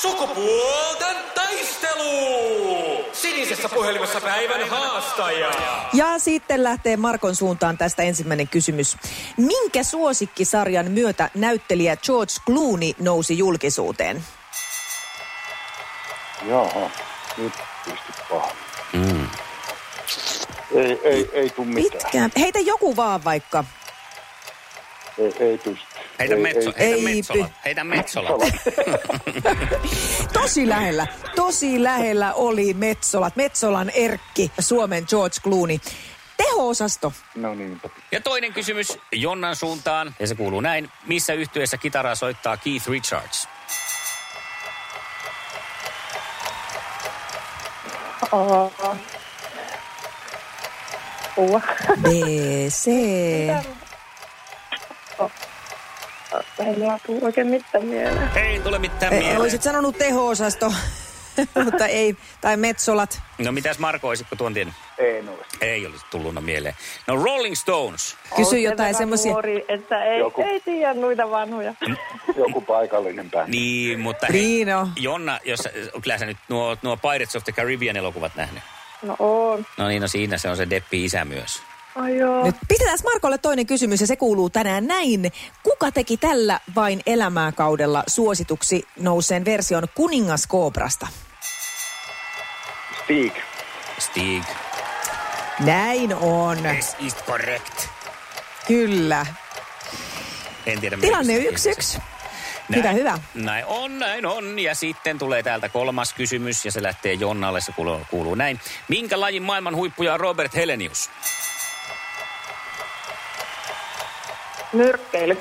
Sukupuolten 0.00 1.16
taistelu! 1.34 3.04
Sinisessä 3.12 3.68
puhelimessa 3.68 4.20
päivän 4.20 4.68
haastaja. 4.68 5.50
Ja 5.92 6.18
sitten 6.18 6.62
lähtee 6.64 6.96
Markon 6.96 7.36
suuntaan 7.36 7.78
tästä 7.78 8.02
ensimmäinen 8.02 8.48
kysymys. 8.48 8.96
Minkä 9.36 9.82
suosikkisarjan 9.82 10.90
myötä 10.90 11.30
näyttelijä 11.34 11.96
George 11.96 12.32
Clooney 12.46 12.92
nousi 12.98 13.38
julkisuuteen? 13.38 14.24
Jaha, 16.48 16.90
nyt 17.36 17.52
pisti 17.84 18.22
paha. 18.30 18.50
Mm. 18.92 19.26
Ei, 20.74 21.00
ei, 21.04 21.30
ei 21.32 21.50
tuu 21.50 21.64
mitään. 21.64 21.92
Pitkään. 22.02 22.30
Heitä 22.38 22.58
joku 22.58 22.96
vaan 22.96 23.24
vaikka. 23.24 23.64
Ei, 25.18 25.32
ei 25.40 25.58
pysty. 25.58 25.86
Heitä, 26.18 26.34
ei, 26.34 26.40
metso, 26.40 26.72
ei, 26.76 26.88
heitä 26.90 26.96
Ei 26.96 27.02
metsolat. 27.14 27.50
py- 27.50 27.54
Heitä 27.64 27.84
metsolat. 27.84 28.40
Tosi 30.32 30.68
lähellä, 30.68 31.06
tosi 31.36 31.82
lähellä 31.82 32.32
oli 32.34 32.74
Metsolat. 32.74 33.36
Metsolan 33.36 33.90
Erkki, 33.90 34.52
Suomen 34.60 35.04
George 35.08 35.36
Clooney. 35.42 35.78
Teho-osasto. 36.36 37.12
No 37.34 37.54
niin. 37.54 37.80
Ja 38.12 38.20
toinen 38.20 38.52
kysymys 38.52 38.98
Jonnan 39.12 39.56
suuntaan, 39.56 40.14
ja 40.20 40.26
se 40.26 40.34
kuuluu 40.34 40.60
näin. 40.60 40.88
Missä 41.06 41.32
yhtyeessä 41.32 41.76
kitaraa 41.76 42.14
soittaa 42.14 42.56
Keith 42.56 42.88
Richards? 42.88 43.48
Oh. 48.32 48.72
Uh. 51.36 51.62
B, 52.02 52.06
C. 52.68 52.84
Tuu 57.06 57.18
oikein 57.24 57.46
mitään 57.46 57.84
mieleen. 57.86 58.30
Ei 58.36 58.60
tule 58.60 58.78
mitään 58.78 59.12
E, 59.12 59.18
mieleen. 59.18 59.40
olisit 59.40 59.62
sanonut 59.62 59.98
teho-osasto, 59.98 60.72
mutta 61.64 61.86
ei. 61.86 62.16
Tai 62.40 62.56
Metsolat. 62.56 63.20
No 63.38 63.52
mitäs 63.52 63.78
Marko, 63.78 64.08
olisitko 64.08 64.36
tuon 64.36 64.54
tiennyt? 64.54 64.74
Ei. 64.98 65.22
Ei 65.60 65.86
olisi 65.86 66.04
tullut 66.10 66.44
mieleen. 66.44 66.74
No 67.06 67.24
Rolling 67.24 67.54
Stones. 67.54 68.16
Kysy 68.28 68.42
Oon 68.42 68.50
sen 68.50 68.62
jotain 68.62 68.94
semmoisia. 68.94 69.34
Että 69.68 70.04
ei, 70.04 70.18
Joku. 70.18 70.42
ei 70.42 70.60
tiedä 70.60 70.94
noita 70.94 71.30
vanhoja. 71.30 71.74
Joku 72.36 72.60
paikallinen 72.60 73.30
bändi. 73.30 73.50
Niin, 73.56 74.00
mutta 74.00 74.26
hei, 74.32 74.72
on. 74.72 74.92
Jonna, 75.00 75.38
jos, 75.44 75.60
kyllä 76.02 76.18
sä 76.18 76.26
nyt 76.26 76.36
nuo, 76.48 76.76
nuo 76.82 76.96
Pirates 76.96 77.36
of 77.36 77.44
the 77.44 77.52
Caribbean 77.52 77.96
elokuvat 77.96 78.32
nähnyt. 78.36 78.62
No 79.02 79.16
on. 79.18 79.66
No 79.78 79.88
niin, 79.88 80.02
no 80.02 80.08
siinä 80.08 80.38
se 80.38 80.48
on 80.48 80.56
se 80.56 80.70
Deppi-isä 80.70 81.24
myös. 81.24 81.62
Ai 81.94 82.16
joo. 82.16 82.44
Nyt 82.44 82.56
pistetään 82.68 82.98
Markolle 83.04 83.38
toinen 83.38 83.66
kysymys 83.66 84.00
ja 84.00 84.06
se 84.06 84.16
kuuluu 84.16 84.50
tänään 84.50 84.86
näin. 84.86 85.32
Kuka 85.62 85.90
teki 85.92 86.16
tällä 86.16 86.60
vain 86.74 87.00
elämää 87.06 87.52
kaudella 87.52 88.04
suosituksi 88.06 88.84
nouseen 89.00 89.44
version 89.44 89.88
Kuningas 89.94 90.46
Koobrasta? 90.46 91.06
Stig. 93.04 93.32
Stig. 93.98 94.42
Näin 95.60 96.14
on. 96.14 96.58
This 96.58 96.96
is 96.98 97.16
correct. 97.16 97.86
Kyllä. 98.66 99.26
En 100.66 100.80
tiedä, 100.80 100.96
Tilanne 101.00 101.38
1-1. 101.38 102.00
Näin- 102.68 102.78
Hyvä, 102.82 102.92
hyvä. 102.92 103.18
Näin 103.34 103.64
on, 103.66 103.98
näin 103.98 104.26
on. 104.26 104.58
Ja 104.58 104.74
sitten 104.74 105.18
tulee 105.18 105.42
täältä 105.42 105.68
kolmas 105.68 106.12
kysymys 106.14 106.64
ja 106.64 106.72
se 106.72 106.82
lähtee 106.82 107.12
Jonnalle. 107.12 107.60
Se 107.60 107.72
kuuluu, 107.72 108.00
kuuluu 108.10 108.34
näin. 108.34 108.60
Minkä 108.88 109.20
lajin 109.20 109.42
maailman 109.42 109.76
huippuja 109.76 110.14
on 110.14 110.20
Robert 110.20 110.54
Helenius? 110.54 111.10
Nyrkkeily. 114.72 115.38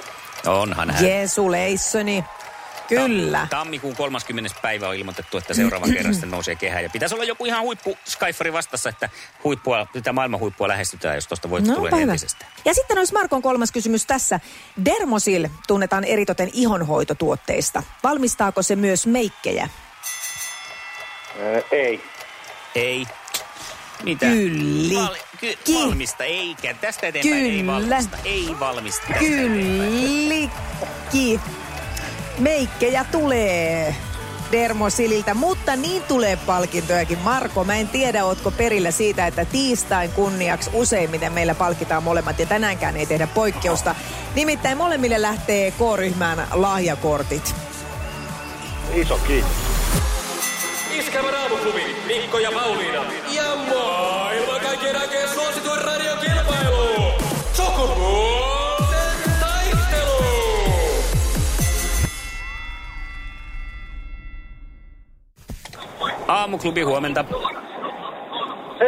Onhan 0.48 0.92
hän. 0.92 1.06
Jeesu 1.06 1.52
Leissoni. 1.52 2.24
Kyllä. 2.96 3.48
Tammikuun 3.50 3.96
30. 3.96 4.56
päivä 4.62 4.88
on 4.88 4.96
ilmoitettu, 4.96 5.38
että 5.38 5.54
seuraavan 5.54 5.94
kerran 5.94 6.14
sitten 6.14 6.32
nousee 6.32 6.56
kehään. 6.56 6.84
Ja 6.84 6.90
pitäisi 6.90 7.16
olla 7.16 7.24
joku 7.24 7.46
ihan 7.46 7.62
huippu 7.62 7.98
Skyfari 8.06 8.54
vastassa, 8.54 8.90
että 8.90 9.10
huippua, 9.44 9.88
tätä 9.94 10.14
maailman 10.14 10.40
huippua 10.40 10.68
lähestytään, 10.68 11.16
jos 11.16 11.28
tuosta 11.28 11.50
voit 11.50 11.68
No, 11.68 11.76
tulee 11.76 11.92
hyvä. 11.92 12.02
entisestä. 12.14 12.46
Ja 12.66 12.74
sitten 12.74 12.98
olisi 12.98 13.14
Markon 13.14 13.42
kolmas 13.42 13.72
kysymys 13.72 14.06
tässä. 14.06 14.40
Dermosil 14.86 15.48
tunnetaan 15.68 16.04
eritoten 16.04 16.50
ihonhoitotuotteista. 16.54 17.84
Valmistaako 18.04 18.62
se 18.62 18.76
myös 18.76 19.08
meikkejä? 19.08 19.70
Ää, 21.40 21.62
ei. 21.72 22.02
Ei. 22.76 23.06
Mitä? 24.04 24.26
Kylli. 24.26 24.96
Val, 24.96 25.16
ky, 25.40 25.58
valmista, 25.74 26.24
eikä. 26.24 26.74
Tästä 26.74 27.08
eteenpäin 27.08 27.46
ei 27.46 27.52
Kyllä. 27.60 27.74
valmista. 27.74 28.18
Ei 28.26 28.56
valmista. 28.60 29.02
tästä 29.08 29.20
eteenpäin. 29.26 29.92
Kyllikki. 29.92 31.40
Meikkejä 32.42 33.06
tulee 33.12 33.96
Dermosililtä, 34.52 35.34
mutta 35.34 35.76
niin 35.76 36.04
tulee 36.04 36.36
palkintojakin. 36.36 37.18
Marko, 37.20 37.64
mä 37.64 37.76
en 37.76 37.88
tiedä, 37.88 38.26
ootko 38.26 38.52
perillä 38.52 38.92
siitä, 38.92 39.28
että 39.28 39.46
tiistain 39.46 40.12
kunniaksi 40.12 40.70
useimmiten 40.74 41.34
meillä 41.34 41.56
palkitaan 41.56 42.04
molemmat 42.04 42.40
ja 42.40 42.46
tänäänkään 42.46 42.98
ei 42.98 43.06
tehdä 43.06 43.28
poikkeusta. 43.28 43.96
Nimittäin 44.36 44.78
molemmille 44.78 45.22
lähtee 45.22 45.72
K-ryhmään 45.72 46.48
lahjakortit. 46.52 47.56
Iso 48.94 49.18
kiitos. 49.28 49.52
Iskävä 50.92 51.32
raamuklubi, 51.32 51.96
Mikko 52.08 52.40
ja 52.40 52.52
Pauliina. 52.52 53.04
Ja 53.32 53.56
maailman 53.56 54.62
kaikkien 54.62 55.02
aikeen 55.02 55.30
suosituen. 55.30 56.01
Aamuklubi, 66.32 66.82
huomenta. 66.82 67.26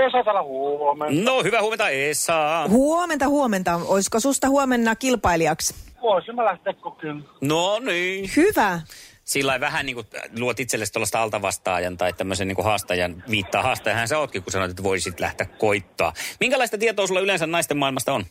Esa 0.07 0.23
täällä 0.23 0.43
huomenna. 0.43 1.23
No, 1.23 1.43
hyvää 1.43 1.61
huomenta, 1.61 1.89
Esa. 1.89 2.67
Huomenta, 2.69 3.27
huomenta. 3.27 3.79
Olisiko 3.87 4.19
susta 4.19 4.49
huomenna 4.49 4.95
kilpailijaksi? 4.95 5.75
Voisin 6.01 6.35
mä 6.35 6.45
lähteä 6.45 6.73
kokeilemaan. 6.73 7.25
No 7.41 7.79
niin. 7.79 8.29
Hyvä. 8.35 8.79
Sillä 9.23 9.59
vähän 9.59 9.85
niin 9.85 9.95
kuin 9.95 10.07
luot 10.39 10.59
itsellesi 10.59 10.93
tuollaista 10.93 11.21
altavastaajan 11.21 11.97
tai 11.97 12.13
tämmöisen 12.13 12.47
niin 12.47 12.55
kuin 12.55 12.65
haastajan, 12.65 13.23
viittaa 13.29 13.63
haastajahan 13.63 14.07
sä 14.07 14.19
ootkin, 14.19 14.43
kun 14.43 14.51
sanoit, 14.51 14.71
että 14.71 14.83
voisit 14.83 15.19
lähteä 15.19 15.47
koittaa. 15.57 16.13
Minkälaista 16.39 16.77
tietoa 16.77 17.07
sulla 17.07 17.19
yleensä 17.19 17.47
naisten 17.47 17.77
maailmasta 17.77 18.13
on? 18.13 18.23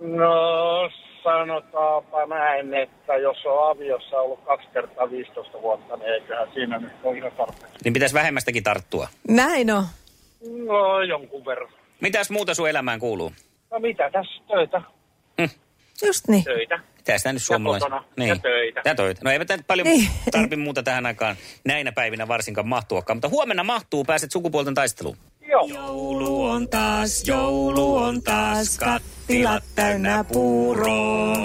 No, 0.00 0.90
sanotaanpa 1.26 2.26
näin, 2.26 2.74
että 2.74 3.16
jos 3.16 3.36
on 3.46 3.70
aviossa 3.70 4.16
ollut 4.16 4.40
kaksi 4.44 4.68
kertaa 4.72 5.10
15 5.10 5.62
vuotta, 5.62 5.96
niin 5.96 6.08
eiköhän 6.08 6.48
siinä 6.54 6.78
nyt 6.78 6.92
ole 7.04 7.18
ihan 7.18 7.32
tarpeeksi. 7.32 7.78
Niin 7.84 7.92
pitäisi 7.92 8.14
vähemmästäkin 8.14 8.62
tarttua. 8.62 9.08
Näin 9.28 9.70
on. 9.70 9.84
No, 10.66 11.02
jonkun 11.02 11.44
verran. 11.44 11.68
Mitäs 12.00 12.30
muuta 12.30 12.54
sun 12.54 12.68
elämään 12.70 13.00
kuuluu? 13.00 13.32
No 13.70 13.78
mitä 13.78 14.10
tässä? 14.10 14.42
Töitä. 14.48 14.82
Just 16.06 16.28
niin. 16.28 16.44
Töitä. 16.44 16.78
Mitä 16.96 17.18
sitä 17.18 17.32
nyt 17.32 17.42
suomalaiset? 17.42 17.90
kotona. 17.90 18.26
Ja 18.26 18.36
töitä. 18.36 18.82
Ja 18.84 18.94
töitä. 18.94 19.20
No 19.24 19.30
nyt 19.30 19.66
paljon 19.66 19.86
Niin. 19.86 20.08
tarvi 20.32 20.56
muuta 20.56 20.82
tähän 20.82 21.06
aikaan 21.06 21.36
näinä 21.64 21.92
päivinä 21.92 22.28
varsinkaan 22.28 22.68
mahtuakaan. 22.68 23.16
Mutta 23.16 23.28
huomenna 23.28 23.64
mahtuu, 23.64 24.04
pääset 24.04 24.30
sukupuolten 24.32 24.74
taisteluun. 24.74 25.16
Joo. 25.56 25.66
Joulu 25.68 26.44
on 26.44 26.68
taas, 26.68 27.22
joulu 27.26 27.96
on 27.96 28.22
taas, 28.22 28.78
kattilat 28.78 29.64
täynnä 29.74 30.24
puuroa. 30.32 31.36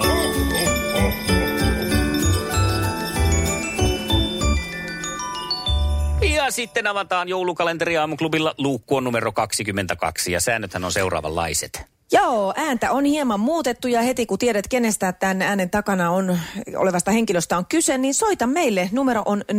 Ja 6.34 6.50
sitten 6.50 6.86
avataan 6.86 7.28
joulukalenteri 7.28 7.96
aamuklubilla. 7.96 8.54
Luukku 8.58 8.96
on 8.96 9.04
numero 9.04 9.32
22 9.32 10.32
ja 10.32 10.40
säännöthän 10.40 10.84
on 10.84 10.92
seuraavanlaiset. 10.92 11.82
Joo, 12.12 12.54
ääntä 12.56 12.92
on 12.92 13.04
hieman 13.04 13.40
muutettu 13.40 13.88
ja 13.88 14.02
heti 14.02 14.26
kun 14.26 14.38
tiedät, 14.38 14.68
kenestä 14.68 15.12
tämän 15.12 15.42
äänen 15.42 15.70
takana 15.70 16.10
on 16.10 16.38
olevasta 16.76 17.10
henkilöstä 17.10 17.58
on 17.58 17.66
kyse, 17.66 17.98
niin 17.98 18.14
soita 18.14 18.46
meille. 18.46 18.88
Numero 18.92 19.22
on 19.26 19.44
020366800 19.50 19.54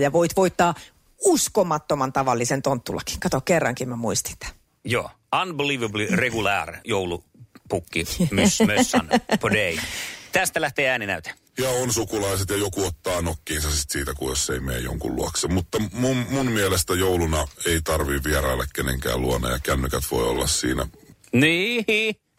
ja 0.00 0.12
voit 0.12 0.36
voittaa 0.36 0.74
uskomattoman 1.24 2.12
tavallisen 2.12 2.62
tonttulakin. 2.62 3.20
Kato, 3.20 3.40
kerrankin 3.40 3.88
mä 3.88 3.96
muistin 3.96 4.36
tämän. 4.38 4.54
Joo, 4.84 5.10
unbelievably 5.42 6.08
regular 6.10 6.76
joulupukki 6.84 8.04
mös, 8.30 8.60
mössan 8.66 9.08
po 9.40 9.50
day. 9.50 9.78
Tästä 10.32 10.60
lähtee 10.60 10.88
ääninäyte. 10.88 11.32
Ja 11.58 11.70
on 11.70 11.92
sukulaiset 11.92 12.50
ja 12.50 12.56
joku 12.56 12.84
ottaa 12.84 13.22
nokkiinsa 13.22 13.70
sit 13.70 13.90
siitä, 13.90 14.14
kun 14.14 14.28
jos 14.28 14.50
ei 14.50 14.60
mene 14.60 14.78
jonkun 14.78 15.16
luokse. 15.16 15.48
Mutta 15.48 15.78
mun, 15.92 16.26
mun 16.30 16.46
mielestä 16.46 16.94
jouluna 16.94 17.48
ei 17.66 17.80
tarvi 17.84 18.20
vierailla 18.24 18.64
kenenkään 18.74 19.20
luona 19.20 19.50
ja 19.50 19.58
kännykät 19.62 20.04
voi 20.10 20.28
olla 20.28 20.46
siinä. 20.46 20.86
Niin, 21.32 21.84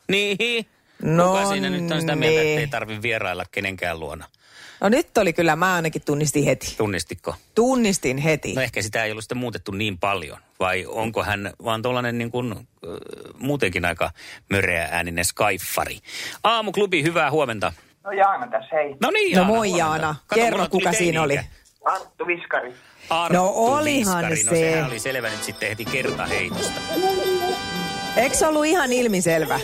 niin. 0.09 0.65
No 1.01 1.27
Kuka 1.27 1.45
siinä 1.45 1.69
nyt 1.69 1.91
on 1.91 2.01
sitä 2.01 2.15
mieltä, 2.15 2.39
niin. 2.39 2.49
että 2.49 2.61
ei 2.61 2.67
tarvi 2.67 3.01
vierailla 3.01 3.43
kenenkään 3.51 3.99
luona? 3.99 4.25
No 4.81 4.89
nyt 4.89 5.17
oli 5.17 5.33
kyllä, 5.33 5.55
mä 5.55 5.75
ainakin 5.75 6.01
tunnistin 6.05 6.43
heti. 6.43 6.73
Tunnistitko? 6.77 7.35
Tunnistin 7.55 8.17
heti. 8.17 8.53
No 8.53 8.61
ehkä 8.61 8.81
sitä 8.81 9.03
ei 9.03 9.11
ollut 9.11 9.23
sitten 9.23 9.37
muutettu 9.37 9.71
niin 9.71 9.97
paljon. 9.97 10.37
Vai 10.59 10.85
onko 10.85 11.23
hän 11.23 11.53
vaan 11.63 11.81
tuollainen 11.81 12.17
niin 12.17 12.31
kuin, 12.31 12.51
äh, 12.51 12.59
muutenkin 13.37 13.85
aika 13.85 14.11
möreä 14.49 14.87
ääninen 14.91 15.25
skaiffari. 15.25 15.99
Aamuklubi, 16.43 17.03
hyvää 17.03 17.31
huomenta. 17.31 17.73
No 18.03 18.11
Jaana 18.11 18.47
tässä, 18.47 18.75
hei. 18.75 18.95
No 19.01 19.11
niin, 19.11 19.31
No 19.35 19.41
Jaana, 19.41 19.47
moi 19.47 19.69
huomenta. 19.69 19.77
Jaana, 19.87 20.15
Kato, 20.27 20.41
kerro 20.41 20.67
kuka 20.69 20.91
siinä 20.93 21.21
oli. 21.21 21.39
Arttu 21.85 22.27
Viskari. 22.27 22.73
Arttu 23.09 23.33
No 23.37 23.51
olihan 23.55 24.29
Viskari. 24.29 24.43
No 24.43 24.49
se. 24.49 24.71
sehän 24.71 24.85
oli 24.89 24.99
selvä 24.99 25.29
nyt 25.29 25.43
sitten 25.43 25.69
heti 25.69 25.85
kertaheitosta. 25.85 26.81
Eikö 28.17 28.35
se 28.35 28.47
ollut 28.47 28.65
ihan 28.65 28.93
ilmiselvä? 28.93 29.59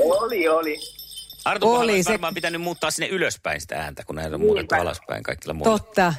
Oli, 0.00 0.48
oli. 0.48 0.76
Arttu 1.44 1.74
Oli 1.74 2.02
se- 2.02 2.10
varmaan 2.12 2.34
pitänyt 2.34 2.60
muuttaa 2.62 2.90
sinne 2.90 3.08
ylöspäin 3.08 3.60
sitä 3.60 3.76
ääntä, 3.82 4.02
kun 4.06 4.16
näitä 4.16 4.34
on 4.34 4.40
muutettu 4.40 4.74
alaspäin 4.74 5.22
kaikilla 5.22 5.54
muilla. 5.54 5.78
Totta. 5.78 6.14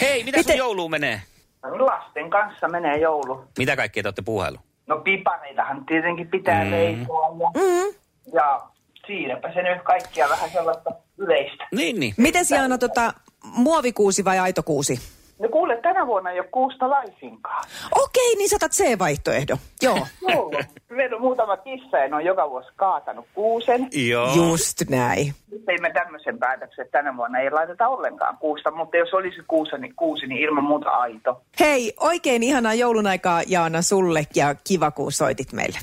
Hei, 0.00 0.24
mitä 0.24 0.36
sun 0.38 0.40
Miten- 0.40 0.56
jouluun 0.58 0.90
menee? 0.90 1.22
Lasten 1.62 2.30
kanssa 2.30 2.68
menee 2.68 2.98
joulu. 2.98 3.44
Mitä 3.58 3.76
kaikkea 3.76 4.02
te 4.02 4.06
olette 4.08 4.22
puuhailu? 4.22 4.56
No 4.86 4.96
pipareitahan 5.00 5.86
tietenkin 5.86 6.28
pitää 6.28 6.64
Mm. 6.64 6.70
leipoa 6.70 7.36
ja, 7.40 7.60
Mm. 7.60 7.94
ja 8.34 8.60
siinäpä 9.06 9.52
se 9.54 9.62
nyt 9.62 9.82
kaikkia 9.82 10.28
vähän 10.28 10.50
sellaista 10.50 10.90
yleistä. 11.18 11.68
Niin, 11.74 12.00
niin. 12.00 12.14
Mites 12.16 12.50
Jaana, 12.50 12.78
tota, 12.78 13.14
muovikuusi 13.44 14.24
vai 14.24 14.38
aitokuusi? 14.38 15.00
No 15.40 15.48
kuule, 15.48 15.76
tänä 15.76 16.06
vuonna 16.06 16.30
ei 16.30 16.40
ole 16.40 16.48
kuusta 16.48 16.90
laisinkaan. 16.90 17.64
Okei, 17.96 18.34
niin 18.36 18.48
saatat 18.48 18.72
C-vaihtoehdo. 18.72 19.56
Joo. 19.82 20.06
Joo. 20.28 20.52
Meillä 20.88 21.16
on 21.16 21.22
muutama 21.22 21.56
kissa 21.56 21.98
ja 21.98 22.08
ne 22.08 22.16
on 22.16 22.24
joka 22.24 22.50
vuosi 22.50 22.68
kaatanut 22.76 23.26
kuusen. 23.34 23.88
Joo. 24.08 24.34
Just 24.34 24.82
näin. 24.90 25.34
Nyt 25.52 25.64
teimme 25.64 25.90
tämmöisen 25.90 26.38
päätöksen, 26.38 26.84
että 26.84 26.98
tänä 26.98 27.16
vuonna 27.16 27.38
ei 27.38 27.50
laiteta 27.50 27.88
ollenkaan 27.88 28.38
kuusta, 28.38 28.70
mutta 28.70 28.96
jos 28.96 29.14
olisi 29.14 29.42
kuusi, 29.48 29.78
niin, 29.78 29.94
kuusi, 29.96 30.26
niin 30.26 30.40
ilman 30.40 30.64
muuta 30.64 30.90
aito. 30.90 31.42
Hei, 31.60 31.92
oikein 32.00 32.42
ihanaa 32.42 32.74
joulun 32.74 33.06
aikaa 33.06 33.42
Jaana 33.46 33.82
sulle 33.82 34.26
ja 34.34 34.54
kiva 34.68 34.90
kun 34.90 35.12
soitit 35.12 35.52
meille. 35.52 35.78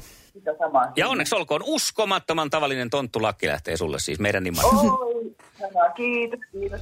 Ja 0.95 1.07
onneksi 1.07 1.35
olkoon 1.35 1.61
uskomattoman 1.65 2.49
tavallinen 2.49 2.89
tonttulakki 2.89 3.47
lähtee 3.47 3.77
sulle 3.77 3.99
siis 3.99 4.19
meidän 4.19 4.43
nimellä. 4.43 4.69
Oi, 4.69 5.35
kiitos, 5.95 6.39
kiitos. 6.51 6.81